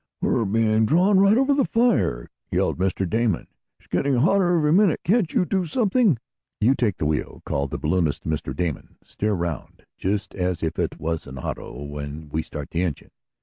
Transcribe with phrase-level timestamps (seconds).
[0.19, 3.07] "We're being drawn right over the fire!" yelled Mr.
[3.07, 3.45] Damon.
[3.79, 5.01] "It's getting hotter every minute!
[5.03, 6.17] Can't you do something?"
[6.59, 8.55] "You take the wheel," called the balloonist to Mr.
[8.55, 8.95] Damon.
[9.03, 13.11] "Steer around, just as if it was an auto when we start the engine.